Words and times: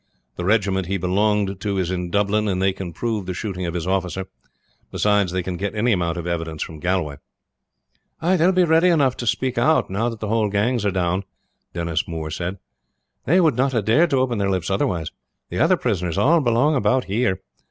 The 0.35 0.45
regiment 0.45 0.87
he 0.87 0.97
belonged 0.97 1.59
to 1.59 1.77
is 1.77 1.91
in 1.91 2.09
Dublin, 2.09 2.47
and 2.47 2.59
they 2.59 2.73
can 2.73 2.91
prove 2.91 3.27
the 3.27 3.35
shooting 3.35 3.67
of 3.67 3.75
his 3.75 3.85
officer; 3.85 4.25
beside, 4.89 5.29
they 5.29 5.43
can 5.43 5.57
get 5.57 5.75
any 5.75 5.91
amount 5.91 6.17
of 6.17 6.25
evidence 6.25 6.63
from 6.63 6.79
Galway." 6.79 7.17
"Ay; 8.19 8.35
they 8.35 8.45
will 8.47 8.51
be 8.51 8.63
ready 8.63 8.87
enough 8.87 9.15
to 9.17 9.27
speak 9.27 9.59
out 9.59 9.91
now 9.91 10.09
the 10.09 10.27
whole 10.27 10.49
gang 10.49 10.83
are 10.83 10.89
down," 10.89 11.23
Denis 11.75 12.07
Moore 12.07 12.31
said. 12.31 12.57
"They 13.25 13.39
would 13.39 13.55
not 13.55 13.73
have 13.73 13.85
dared 13.85 14.09
to 14.09 14.17
open 14.17 14.39
their 14.39 14.49
lips 14.49 14.71
otherwise. 14.71 15.11
The 15.51 15.59
other 15.59 15.77
prisoners 15.77 16.17
all 16.17 16.41
belong 16.41 16.75
about 16.75 17.03
here. 17.03 17.39